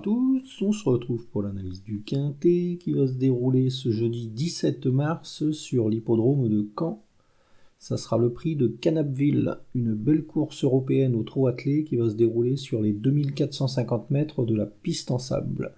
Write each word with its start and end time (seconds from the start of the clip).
tous, 0.00 0.62
on 0.62 0.72
se 0.72 0.88
retrouve 0.88 1.26
pour 1.28 1.42
l'analyse 1.42 1.82
du 1.82 2.02
Quintet 2.02 2.78
qui 2.80 2.92
va 2.92 3.06
se 3.06 3.12
dérouler 3.12 3.70
ce 3.70 3.90
jeudi 3.90 4.28
17 4.28 4.86
mars 4.86 5.50
sur 5.52 5.88
l'hippodrome 5.88 6.48
de 6.48 6.68
Caen. 6.78 7.02
Ça 7.78 7.96
sera 7.96 8.18
le 8.18 8.32
prix 8.32 8.56
de 8.56 8.66
Canapville, 8.66 9.56
une 9.74 9.94
belle 9.94 10.24
course 10.24 10.64
européenne 10.64 11.14
au 11.14 11.22
trot 11.22 11.46
attelé 11.46 11.84
qui 11.84 11.96
va 11.96 12.10
se 12.10 12.14
dérouler 12.14 12.56
sur 12.56 12.82
les 12.82 12.92
2450 12.92 14.10
mètres 14.10 14.44
de 14.44 14.54
la 14.54 14.66
piste 14.66 15.10
en 15.10 15.18
sable. 15.18 15.74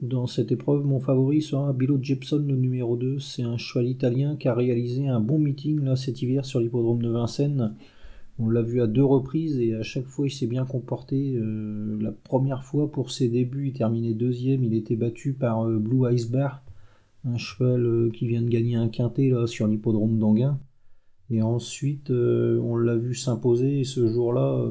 Dans 0.00 0.26
cette 0.26 0.52
épreuve, 0.52 0.84
mon 0.84 1.00
favori 1.00 1.42
sera 1.42 1.72
Bilo 1.72 1.98
Gibson, 2.00 2.44
le 2.46 2.56
numéro 2.56 2.96
2. 2.96 3.18
C'est 3.18 3.42
un 3.42 3.56
cheval 3.56 3.88
italien 3.88 4.36
qui 4.36 4.48
a 4.48 4.54
réalisé 4.54 5.08
un 5.08 5.20
bon 5.20 5.38
meeting 5.38 5.82
là 5.82 5.96
cet 5.96 6.22
hiver 6.22 6.44
sur 6.44 6.60
l'hippodrome 6.60 7.02
de 7.02 7.10
Vincennes. 7.10 7.74
On 8.40 8.48
l'a 8.48 8.62
vu 8.62 8.80
à 8.80 8.86
deux 8.86 9.04
reprises 9.04 9.58
et 9.58 9.74
à 9.74 9.82
chaque 9.82 10.06
fois 10.06 10.28
il 10.28 10.30
s'est 10.30 10.46
bien 10.46 10.64
comporté. 10.64 11.34
Euh, 11.36 11.98
la 12.00 12.12
première 12.12 12.62
fois 12.62 12.90
pour 12.90 13.10
ses 13.10 13.28
débuts, 13.28 13.68
il 13.68 13.72
terminait 13.72 14.14
deuxième. 14.14 14.62
Il 14.62 14.74
était 14.74 14.96
battu 14.96 15.32
par 15.32 15.66
euh, 15.66 15.78
Blue 15.78 16.12
Ice 16.12 16.30
Bar, 16.30 16.62
un 17.24 17.36
cheval 17.36 17.84
euh, 17.84 18.10
qui 18.10 18.28
vient 18.28 18.42
de 18.42 18.48
gagner 18.48 18.76
un 18.76 18.88
quintet 18.88 19.30
là, 19.30 19.48
sur 19.48 19.66
l'hippodrome 19.66 20.18
d'Anguin. 20.18 20.60
Et 21.30 21.42
ensuite, 21.42 22.10
on 22.10 22.76
l'a 22.76 22.96
vu 22.96 23.14
s'imposer 23.14 23.80
et 23.80 23.84
ce 23.84 24.08
jour-là, 24.08 24.66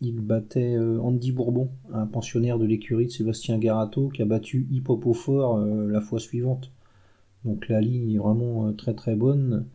il 0.00 0.20
battait 0.22 0.76
Andy 0.76 1.30
Bourbon, 1.30 1.70
un 1.92 2.06
pensionnaire 2.06 2.58
de 2.58 2.64
l'écurie 2.64 3.06
de 3.06 3.12
Sébastien 3.12 3.58
Garato 3.58 4.08
qui 4.08 4.20
a 4.20 4.24
battu 4.24 4.66
Hip 4.72 4.82
Hop 4.88 5.06
au 5.06 5.14
fort 5.14 5.56
la 5.64 6.00
fois 6.00 6.18
suivante. 6.18 6.72
Donc 7.44 7.68
la 7.68 7.80
ligne 7.80 8.10
est 8.10 8.18
vraiment 8.18 8.72
très 8.72 8.94
très 8.94 9.14
bonne. 9.14 9.66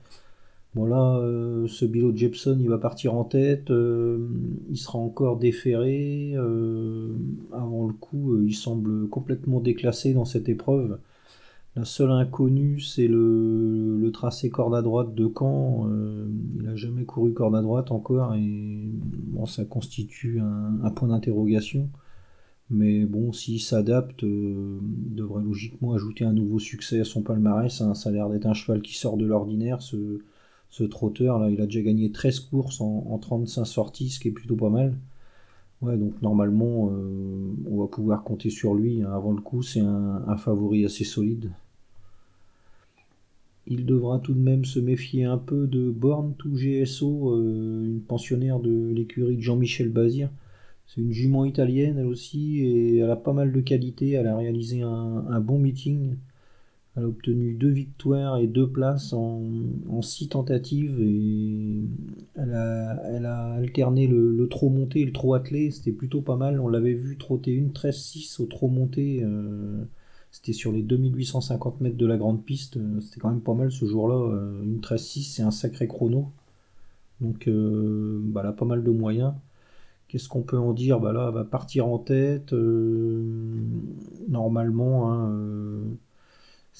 Voilà, 0.79 1.17
euh, 1.17 1.67
ce 1.67 1.83
Bilo 1.83 2.15
Jepson, 2.15 2.57
il 2.57 2.69
va 2.69 2.77
partir 2.77 3.13
en 3.13 3.25
tête, 3.25 3.69
euh, 3.69 4.29
il 4.69 4.77
sera 4.77 4.97
encore 4.97 5.35
déféré. 5.37 6.31
Euh, 6.35 7.09
avant 7.51 7.85
le 7.85 7.91
coup, 7.91 8.41
il 8.41 8.53
semble 8.55 9.09
complètement 9.09 9.59
déclassé 9.59 10.13
dans 10.13 10.23
cette 10.23 10.47
épreuve. 10.47 10.97
La 11.75 11.83
seule 11.83 12.11
inconnue, 12.11 12.79
c'est 12.79 13.09
le, 13.09 14.09
tracé 14.13 14.49
corde 14.49 14.73
à 14.73 14.81
droite 14.81 15.13
de 15.13 15.29
Caen. 15.37 15.89
il 16.55 16.63
n'a 16.63 16.77
jamais 16.77 17.03
couru 17.03 17.33
corde 17.33 17.55
à 17.57 17.61
droite 17.61 17.91
encore 17.91 18.33
et 18.35 18.89
bon, 18.93 19.45
ça 19.45 19.65
constitue 19.65 20.39
un, 20.39 20.89
point 20.91 21.09
d'interrogation. 21.09 21.89
Mais 22.69 23.05
bon, 23.05 23.33
s'il 23.33 23.59
s'adapte, 23.59 24.21
il 24.21 24.79
devrait 25.13 25.43
logiquement 25.43 25.93
ajouter 25.93 26.23
un 26.23 26.33
nouveau 26.33 26.59
succès 26.59 27.01
à 27.01 27.05
son 27.05 27.21
palmarès. 27.21 27.81
Hein. 27.81 27.93
Ça 27.95 28.09
a 28.09 28.11
l'air 28.13 28.29
d'être 28.29 28.45
un 28.45 28.53
cheval 28.53 28.81
qui 28.81 28.97
sort 28.97 29.17
de 29.17 29.25
l'ordinaire. 29.25 29.81
Ce 30.69 30.83
trotteur 30.83 31.39
là, 31.39 31.49
il 31.49 31.59
a 31.61 31.65
déjà 31.65 31.81
gagné 31.81 32.11
13 32.11 32.39
courses 32.41 32.81
en, 32.81 33.17
35 33.17 33.65
sorties, 33.65 34.09
ce 34.09 34.19
qui 34.19 34.29
est 34.29 34.31
plutôt 34.31 34.55
pas 34.55 34.69
mal. 34.69 34.95
Ouais, 35.81 35.97
donc 35.97 36.21
normalement, 36.21 36.91
euh, 36.91 37.55
on 37.69 37.79
va 37.79 37.87
pouvoir 37.87 38.23
compter 38.23 38.49
sur 38.49 38.75
lui. 38.75 39.01
Hein. 39.01 39.11
Avant 39.13 39.31
le 39.31 39.41
coup, 39.41 39.63
c'est 39.63 39.79
un, 39.79 40.37
favori 40.37 40.85
assez 40.85 41.05
solide. 41.05 41.51
Il 43.65 43.85
devra 43.85 44.19
tout 44.19 44.33
de 44.33 44.39
même 44.39 44.65
se 44.65 44.79
méfier 44.79 45.25
un 45.25 45.37
peu 45.37 45.67
de 45.67 45.91
Born 45.91 46.33
to 46.35 46.49
GSO, 46.49 47.35
euh, 47.35 47.85
une 47.85 48.01
pensionnaire 48.01 48.59
de 48.59 48.91
l'écurie 48.93 49.37
de 49.37 49.41
Jean-Michel 49.41 49.89
Bazir. 49.89 50.29
C'est 50.87 51.01
une 51.01 51.11
jument 51.11 51.45
italienne 51.45 51.97
elle 51.99 52.07
aussi, 52.07 52.59
et 52.59 52.97
elle 52.97 53.11
a 53.11 53.15
pas 53.15 53.33
mal 53.33 53.51
de 53.51 53.61
qualités. 53.61 54.11
Elle 54.11 54.27
a 54.27 54.35
réalisé 54.35 54.81
un 54.81 55.39
bon 55.39 55.59
meeting. 55.59 56.15
Elle 56.95 57.03
a 57.03 57.07
obtenu 57.07 57.53
deux 57.53 57.69
victoires 57.69 58.37
et 58.37 58.47
deux 58.47 58.67
places 58.67 59.13
en, 59.13 59.41
six 60.01 60.29
tentatives 60.29 60.99
et 61.01 61.83
elle 62.35 62.53
a, 62.53 63.53
alterné 63.53 64.07
le, 64.07 64.47
trot 64.49 64.69
monté 64.69 65.01
et 65.01 65.05
le 65.05 65.11
trot 65.11 65.33
attelé. 65.35 65.71
C'était 65.71 65.91
plutôt 65.91 66.21
pas 66.21 66.35
mal. 66.35 66.59
On 66.59 66.67
l'avait 66.67 66.93
vu 66.93 67.17
trotter 67.17 67.51
une 67.51 67.69
13-6 67.69 68.41
au 68.41 68.45
trot 68.45 68.69
monté. 68.69 69.21
Euh, 69.23 69.83
c'était 70.31 70.53
sur 70.53 70.71
les 70.71 70.81
2850 70.81 71.81
mètres 71.81 71.97
de 71.97 72.05
la 72.05 72.17
grande 72.17 72.43
piste. 72.43 72.79
C'était 73.01 73.19
quand 73.19 73.29
même 73.29 73.41
pas 73.41 73.53
mal 73.53 73.71
ce 73.71 73.85
jour-là. 73.85 74.15
Euh, 74.15 74.63
une 74.63 74.79
13-6, 74.79 75.35
c'est 75.35 75.43
un 75.43 75.51
sacré 75.51 75.87
chrono. 75.87 76.31
Donc 77.21 77.47
euh, 77.47 78.19
bah, 78.23 78.51
pas 78.57 78.65
mal 78.65 78.83
de 78.83 78.91
moyens. 78.91 79.33
Qu'est-ce 80.07 80.27
qu'on 80.27 80.41
peut 80.41 80.57
en 80.57 80.73
dire? 80.73 80.99
Bah 80.99 81.13
Là, 81.13 81.27
elle 81.27 81.35
va 81.35 81.43
partir 81.43 81.85
en 81.87 81.99
tête. 81.99 82.51
normalement, 84.27 85.13
hein, 85.13 85.31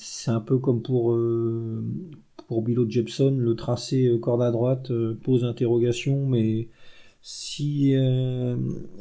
c'est 0.02 0.32
un 0.32 0.40
peu 0.40 0.58
comme 0.60 0.82
pour, 0.82 1.12
euh, 1.12 1.84
pour 2.48 2.62
Bilo 2.62 2.90
Jepson, 2.90 3.36
le 3.38 3.56
tracé 3.56 4.08
euh, 4.08 4.18
corde 4.18 4.42
à 4.42 4.50
droite 4.50 4.92
euh, 4.92 5.20
pose 5.24 5.44
interrogation, 5.44 6.26
mais 6.26 6.70
si, 7.22 7.94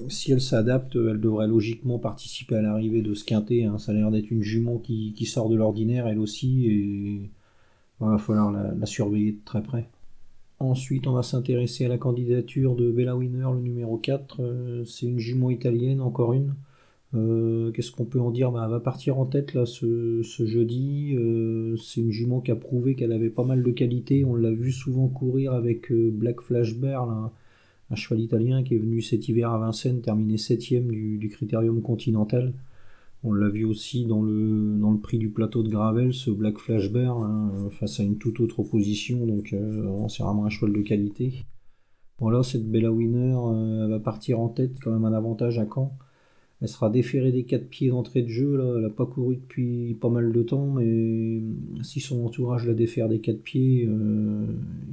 si 0.08 0.32
elle 0.32 0.40
s'adapte, 0.40 0.96
elle 0.96 1.20
devrait 1.20 1.46
logiquement 1.46 2.00
participer 2.00 2.56
à 2.56 2.62
l'arrivée 2.62 3.00
de 3.00 3.14
ce 3.14 3.24
quintet. 3.24 3.62
Hein. 3.62 3.78
Ça 3.78 3.92
a 3.92 3.94
l'air 3.94 4.10
d'être 4.10 4.32
une 4.32 4.42
jument 4.42 4.78
qui, 4.78 5.14
sort 5.24 5.48
de 5.48 5.54
l'ordinaire, 5.54 6.08
elle 6.08 6.18
aussi, 6.18 6.66
et 6.66 6.72
il 6.72 7.30
va 8.00 8.18
falloir 8.18 8.50
la, 8.50 8.86
surveiller 8.86 9.32
de 9.32 9.44
très 9.44 9.62
près. 9.62 9.88
Ensuite, 10.58 11.06
on 11.06 11.12
va 11.12 11.22
s'intéresser 11.22 11.84
à 11.84 11.88
la 11.88 11.96
candidature 11.96 12.74
de 12.74 12.90
Bella 12.90 13.16
Winner, 13.16 13.46
le 13.54 13.60
numéro 13.60 13.98
4. 13.98 14.84
C'est 14.84 15.06
une 15.06 15.20
jument 15.20 15.50
italienne, 15.50 16.00
encore 16.00 16.32
une. 16.32 16.54
Euh, 17.14 17.72
qu'est-ce 17.72 17.90
qu'on 17.90 18.04
peut 18.04 18.20
en 18.20 18.30
dire? 18.30 18.52
Bah, 18.52 18.62
Elle 18.64 18.70
va 18.70 18.80
partir 18.80 19.18
en 19.18 19.26
tête 19.26 19.54
là 19.54 19.66
ce, 19.66 20.22
jeudi. 20.22 21.14
Euh, 21.16 21.76
c'est 21.76 22.00
une 22.00 22.10
jument 22.10 22.40
qui 22.40 22.50
a 22.50 22.56
prouvé 22.56 22.94
qu'elle 22.94 23.12
avait 23.12 23.30
pas 23.30 23.44
mal 23.44 23.62
de 23.62 23.70
qualité. 23.70 24.24
On 24.24 24.34
l'a 24.34 24.50
vu 24.50 24.72
souvent 24.72 25.08
courir 25.08 25.52
avec 25.52 25.90
euh, 25.90 26.10
Black 26.12 26.40
Flash 26.40 26.76
Bear, 26.76 27.08
un 27.90 27.94
cheval 27.94 28.20
italien 28.20 28.62
qui 28.62 28.74
est 28.74 28.78
venu 28.78 29.00
cet 29.00 29.28
hiver 29.28 29.50
à 29.50 29.58
Vincennes, 29.58 30.02
terminé 30.02 30.36
7ème 30.36 30.88
du, 30.88 31.28
Critérium 31.30 31.80
Continental. 31.82 32.52
On 33.24 33.32
l'a 33.32 33.48
vu 33.48 33.64
aussi 33.64 34.06
dans 34.06 34.22
le, 34.22 34.76
dans 34.78 34.92
le 34.92 34.98
prix 34.98 35.18
du 35.18 35.30
plateau 35.30 35.62
de 35.62 35.68
Gravel, 35.68 36.14
ce 36.14 36.30
Black 36.30 36.58
Flash 36.58 36.92
Bear, 36.92 37.18
face 37.70 37.98
à 37.98 38.04
une 38.04 38.16
toute 38.18 38.38
autre 38.40 38.60
opposition. 38.60 39.26
Donc 39.26 39.54
c'est 40.08 40.22
vraiment 40.22 40.44
un 40.44 40.50
cheval 40.50 40.74
de 40.74 40.82
qualité. 40.82 41.44
Voilà, 42.20 42.42
cette 42.42 42.70
Bella 42.70 42.92
Winner 42.92 43.34
va 43.88 43.98
partir 43.98 44.38
en 44.38 44.48
tête, 44.48 44.78
quand 44.80 44.92
même 44.92 45.04
un 45.04 45.12
avantage 45.12 45.58
à 45.58 45.66
Caen. 45.66 45.96
Elle 46.60 46.68
sera 46.68 46.90
déférée 46.90 47.30
des 47.30 47.44
quatre 47.44 47.68
pieds 47.68 47.88
d'entrée 47.88 48.22
de 48.22 48.28
jeu. 48.28 48.56
Là. 48.56 48.74
Elle 48.76 48.82
n'a 48.82 48.90
pas 48.90 49.06
couru 49.06 49.36
depuis 49.36 49.94
pas 49.94 50.08
mal 50.08 50.32
de 50.32 50.42
temps, 50.42 50.66
mais 50.66 51.40
si 51.82 52.00
son 52.00 52.24
entourage 52.24 52.66
la 52.66 52.74
défère 52.74 53.08
des 53.08 53.20
quatre 53.20 53.42
pieds, 53.42 53.86
euh, 53.88 54.46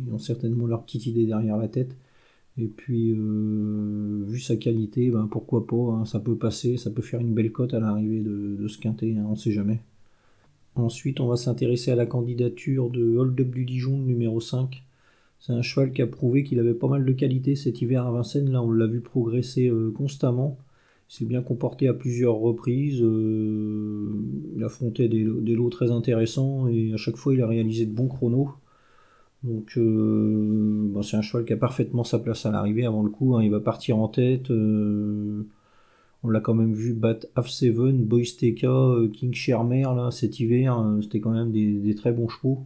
ils 0.06 0.14
ont 0.14 0.20
certainement 0.20 0.68
leur 0.68 0.84
petite 0.84 1.08
idée 1.08 1.26
derrière 1.26 1.58
la 1.58 1.68
tête. 1.68 1.96
Et 2.58 2.68
puis, 2.68 3.12
euh, 3.12 4.24
vu 4.28 4.40
sa 4.40 4.56
qualité, 4.56 5.10
ben, 5.10 5.28
pourquoi 5.30 5.68
pas, 5.68 5.76
hein, 5.76 6.06
ça 6.06 6.20
peut 6.20 6.38
passer, 6.38 6.78
ça 6.78 6.90
peut 6.90 7.02
faire 7.02 7.20
une 7.20 7.34
belle 7.34 7.52
cote 7.52 7.74
à 7.74 7.80
l'arrivée 7.80 8.22
de, 8.22 8.68
ce 8.68 8.78
quintet, 8.78 9.16
hein, 9.18 9.26
on 9.28 9.32
ne 9.32 9.36
sait 9.36 9.52
jamais. 9.52 9.82
Ensuite, 10.76 11.20
on 11.20 11.28
va 11.28 11.36
s'intéresser 11.36 11.92
à 11.92 11.96
la 11.96 12.06
candidature 12.06 12.90
de 12.90 13.18
Hold 13.18 13.40
Up 13.40 13.50
du 13.50 13.66
Dijon, 13.66 13.98
numéro 13.98 14.40
5. 14.40 14.84
C'est 15.40 15.54
un 15.54 15.62
cheval 15.62 15.92
qui 15.92 16.02
a 16.02 16.08
prouvé 16.08 16.44
qu'il 16.44 16.60
avait 16.60 16.74
pas 16.74 16.88
mal 16.88 17.06
de 17.06 17.12
qualité 17.12 17.56
cet 17.56 17.82
hiver 17.82 18.06
à 18.06 18.12
Vincennes. 18.12 18.52
Là, 18.52 18.62
on 18.62 18.72
l'a 18.72 18.88
vu 18.88 19.02
progresser 19.02 19.68
euh, 19.70 19.92
constamment. 19.92 20.58
S'est 21.08 21.26
bien 21.26 21.44
comporté 21.44 21.88
à 21.88 21.94
plusieurs 21.94 22.36
reprises. 22.36 23.02
Euh, 23.02 24.10
il 24.56 24.64
affrontait 24.64 25.08
des, 25.08 25.24
des, 25.24 25.56
lots 25.56 25.70
très 25.70 25.92
intéressants 25.92 26.68
et 26.68 26.94
à 26.94 26.98
chaque 26.98 27.16
fois 27.16 27.34
il 27.36 27.42
a 27.42 27.48
réalisé 27.48 27.86
de 27.86 27.94
bons 27.94 28.08
chronos. 28.08 28.50
Donc 29.44 29.74
euh, 29.78 30.88
bah, 30.90 31.02
c'est 31.04 31.18
un 31.18 31.22
cheval 31.22 31.46
qui 31.46 31.54
a 31.54 31.58
parfaitement 31.58 32.04
sa 32.04 32.18
place 32.18 32.46
à 32.48 32.52
l'arrivée 32.52 32.86
avant 32.86 33.04
le 33.04 33.10
coup. 33.10 33.36
Hein. 33.36 33.44
il 33.44 33.52
va 33.52 33.60
partir 33.60 33.98
en 34.00 34.08
tête. 34.08 34.50
Euh, 34.50 35.44
on 36.24 36.30
l'a 36.30 36.40
quand 36.40 36.56
même 36.56 36.74
vu 36.74 36.94
battre 36.94 37.28
Half 37.36 37.50
Seven, 37.50 38.04
Boysteka, 38.04 38.96
King 39.14 39.34
Shermer 39.34 39.84
là, 39.84 40.10
cet 40.10 40.40
hiver. 40.40 40.84
C'était 41.04 41.20
quand 41.20 41.32
même 41.32 41.52
des, 41.52 41.94
très 41.94 42.12
bons 42.12 42.28
chevaux. 42.28 42.66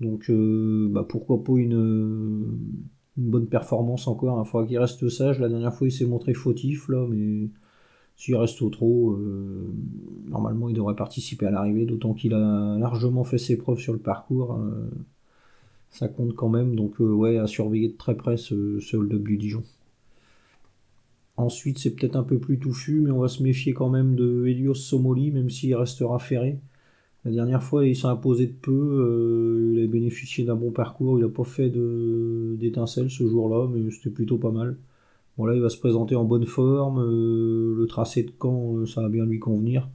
Donc 0.00 0.28
bah, 0.28 1.06
pourquoi 1.08 1.44
pas 1.44 1.52
une, 1.52 2.58
bonne 3.16 3.46
performance 3.46 4.08
encore. 4.08 4.42
Il 4.44 4.50
faudra 4.50 4.66
qu'il 4.66 4.78
reste 4.78 5.08
sage. 5.08 5.38
La 5.38 5.48
dernière 5.48 5.72
fois 5.72 5.86
il 5.86 5.92
s'est 5.92 6.04
montré 6.04 6.34
fautif 6.34 6.88
là, 6.88 7.06
mais 7.08 7.48
s'il 8.16 8.34
reste 8.34 8.62
au 8.62 8.70
trot, 8.70 9.12
euh, 9.12 9.70
normalement 10.28 10.70
il 10.70 10.74
devrait 10.74 10.96
participer 10.96 11.46
à 11.46 11.50
l'arrivée, 11.50 11.84
d'autant 11.84 12.14
qu'il 12.14 12.32
a 12.32 12.78
largement 12.78 13.24
fait 13.24 13.38
ses 13.38 13.56
preuves 13.58 13.78
sur 13.78 13.92
le 13.92 13.98
parcours. 13.98 14.54
Euh, 14.54 14.88
ça 15.90 16.08
compte 16.08 16.34
quand 16.34 16.48
même, 16.48 16.74
donc 16.76 17.00
euh, 17.00 17.12
ouais, 17.12 17.36
à 17.36 17.46
surveiller 17.46 17.88
de 17.88 17.96
très 17.96 18.16
près 18.16 18.38
ce, 18.38 18.80
ce 18.80 18.96
hold-up 18.96 19.22
du 19.22 19.36
Dijon. 19.36 19.62
Ensuite, 21.36 21.78
c'est 21.78 21.94
peut-être 21.94 22.16
un 22.16 22.22
peu 22.22 22.38
plus 22.38 22.58
touffu, 22.58 23.00
mais 23.00 23.10
on 23.10 23.18
va 23.18 23.28
se 23.28 23.42
méfier 23.42 23.74
quand 23.74 23.90
même 23.90 24.14
de 24.16 24.46
Helios 24.46 24.74
Somoli, 24.74 25.30
même 25.30 25.50
s'il 25.50 25.74
restera 25.76 26.18
ferré. 26.18 26.58
La 27.26 27.32
dernière 27.32 27.62
fois, 27.62 27.86
il 27.86 27.94
s'est 27.94 28.06
imposé 28.06 28.46
de 28.46 28.52
peu, 28.52 29.74
il 29.74 29.84
a 29.84 29.86
bénéficié 29.86 30.44
d'un 30.44 30.54
bon 30.56 30.70
parcours, 30.70 31.18
il 31.18 31.22
n'a 31.22 31.28
pas 31.28 31.44
fait 31.44 31.70
d'étincelles 31.70 33.10
ce 33.10 33.26
jour-là, 33.28 33.68
mais 33.68 33.90
c'était 33.90 34.10
plutôt 34.10 34.38
pas 34.38 34.52
mal. 34.52 34.78
Bon 35.36 35.44
là 35.44 35.54
il 35.54 35.60
va 35.60 35.68
se 35.68 35.78
présenter 35.78 36.16
en 36.16 36.24
bonne 36.24 36.46
forme, 36.46 36.98
euh, 36.98 37.74
le 37.76 37.86
tracé 37.86 38.22
de 38.22 38.30
camp 38.30 38.76
euh, 38.76 38.86
ça 38.86 39.02
va 39.02 39.08
bien 39.08 39.26
lui 39.26 39.38
convenir. 39.38 39.88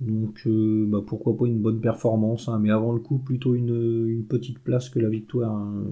Donc 0.00 0.42
euh, 0.46 0.86
bah, 0.88 1.00
pourquoi 1.06 1.36
pas 1.36 1.46
une 1.46 1.60
bonne 1.60 1.80
performance, 1.80 2.48
hein. 2.48 2.58
mais 2.60 2.70
avant 2.70 2.92
le 2.92 2.98
coup 2.98 3.18
plutôt 3.18 3.54
une, 3.54 4.24
petite 4.28 4.58
place 4.58 4.88
que 4.88 4.98
la 4.98 5.08
victoire. 5.08 5.52
Hein. 5.54 5.84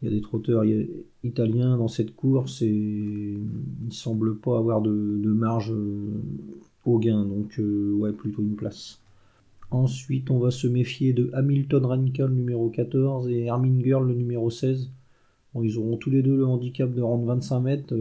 Il 0.00 0.06
y 0.06 0.12
a 0.12 0.14
des 0.16 0.20
trotteurs 0.20 0.64
italiens 1.22 1.76
dans 1.76 1.86
cette 1.86 2.16
course 2.16 2.62
et 2.62 3.38
il 3.86 3.92
semble 3.92 4.36
pas 4.36 4.58
avoir 4.58 4.80
de, 4.82 4.90
marge 4.90 5.72
au 6.84 6.98
gain, 6.98 7.24
donc 7.24 7.60
ouais, 7.60 8.12
plutôt 8.12 8.42
une 8.42 8.56
place. 8.56 9.00
Ensuite, 9.70 10.30
on 10.30 10.40
va 10.40 10.50
se 10.50 10.66
méfier 10.66 11.12
de 11.12 11.30
Hamilton 11.32 11.86
Radical 11.86 12.32
numéro 12.32 12.68
14 12.68 13.28
et 13.28 13.44
Hermine 13.44 13.80
Girl 13.80 14.06
le 14.08 14.14
numéro 14.14 14.50
16. 14.50 14.90
Ils 15.62 15.78
auront 15.78 15.96
tous 15.96 16.10
les 16.10 16.22
deux 16.22 16.36
le 16.36 16.46
handicap 16.46 16.92
de 16.94 17.02
rendre 17.02 17.26
25 17.26 17.60
mètres. 17.60 17.94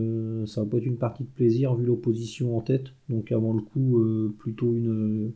ça 0.46 0.64
va 0.64 0.70
pas 0.70 0.78
être 0.78 0.86
une 0.86 0.98
partie 0.98 1.24
de 1.24 1.30
plaisir 1.30 1.76
vu 1.76 1.86
l'opposition 1.86 2.58
en 2.58 2.62
tête. 2.62 2.88
Donc 3.10 3.32
avant 3.32 3.54
le 3.54 3.62
coup, 3.62 4.02
plutôt 4.40 4.74
une, 4.74 5.34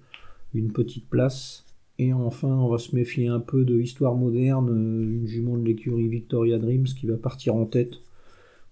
une 0.54 0.72
petite 0.72 1.10
place. 1.10 1.66
Et 1.98 2.12
enfin, 2.12 2.50
on 2.50 2.68
va 2.68 2.78
se 2.78 2.96
méfier 2.96 3.28
un 3.28 3.40
peu 3.40 3.64
de 3.64 3.80
Histoire 3.80 4.16
moderne, 4.16 4.70
euh, 4.70 5.16
une 5.16 5.28
jument 5.28 5.58
de 5.58 5.64
l'écurie 5.64 6.08
Victoria 6.08 6.58
Dreams 6.60 6.86
qui 6.86 7.06
va 7.08 7.16
partir 7.16 7.56
en 7.56 7.66
tête. 7.66 7.94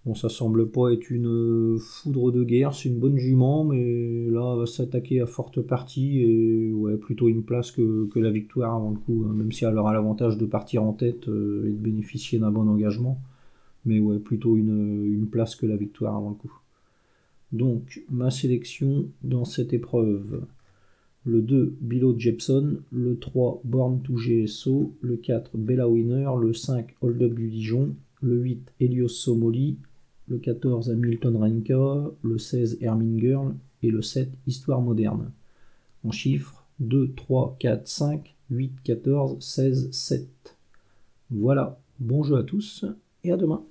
Bon, 0.05 0.13
ça 0.15 0.27
semble 0.27 0.69
pas 0.69 0.89
être 0.91 1.09
une 1.09 1.27
euh, 1.27 1.77
foudre 1.79 2.33
de 2.33 2.43
guerre, 2.43 2.73
c'est 2.73 2.89
une 2.89 2.99
bonne 2.99 3.17
jument, 3.17 3.63
mais 3.63 4.27
là, 4.29 4.51
elle 4.53 4.59
va 4.59 4.65
s'attaquer 4.65 5.21
à 5.21 5.25
forte 5.25 5.61
partie 5.61 6.19
et 6.19 6.73
ouais, 6.73 6.97
plutôt 6.97 7.29
une 7.29 7.43
place 7.43 7.71
que, 7.71 8.09
la 8.15 8.31
victoire 8.31 8.75
avant 8.75 8.91
le 8.91 8.97
coup, 8.97 9.25
hein, 9.25 9.33
même 9.33 9.53
si 9.53 9.63
elle 9.63 9.77
aura 9.77 9.93
l'avantage 9.93 10.37
de 10.37 10.45
partir 10.45 10.83
en 10.83 10.91
tête 10.91 11.29
euh, 11.29 11.65
et 11.67 11.71
de 11.71 11.77
bénéficier 11.77 12.39
d'un 12.39 12.51
bon 12.51 12.67
engagement. 12.67 13.21
Mais 13.85 13.99
ouais, 13.99 14.19
plutôt 14.19 14.55
une, 14.55 15.27
place 15.31 15.55
que 15.55 15.65
la 15.65 15.75
victoire 15.75 16.15
avant 16.15 16.29
le 16.29 16.35
coup. 16.35 16.53
Donc, 17.51 18.03
ma 18.09 18.31
sélection 18.31 19.09
dans 19.23 19.45
cette 19.45 19.73
épreuve 19.73 20.45
le 21.25 21.41
2 21.41 21.77
Bilo 21.79 22.17
Jepson, 22.17 22.79
le 22.91 23.17
3 23.17 23.61
Born 23.63 24.01
to 24.01 24.15
GSO, 24.15 24.93
le 25.01 25.15
4 25.17 25.57
Bella 25.57 25.87
Winner, 25.87 26.29
le 26.41 26.53
5 26.53 26.95
Hold 27.01 27.21
Up 27.21 27.33
du 27.33 27.49
Dijon, 27.49 27.95
le 28.21 28.35
8 28.35 28.73
Helios 28.79 29.07
Somoli, 29.07 29.77
le 30.27 30.37
14 30.37 30.89
Hamilton 30.89 31.37
Renka, 31.37 32.11
le 32.21 32.37
16 32.37 32.79
Hermine 32.81 33.19
Girl 33.19 33.55
et 33.81 33.91
le 33.91 34.01
7 34.01 34.29
Histoire 34.47 34.81
moderne. 34.81 35.31
En 36.03 36.11
chiffres 36.11 36.65
2, 36.79 37.13
3, 37.15 37.55
4, 37.59 37.87
5, 37.87 38.35
8, 38.49 38.71
14, 38.83 39.43
16, 39.43 39.91
7. 39.91 40.57
Voilà, 41.31 41.79
bon 41.99 42.23
jeu 42.23 42.35
à 42.37 42.43
tous 42.43 42.85
et 43.23 43.31
à 43.31 43.37
demain. 43.37 43.63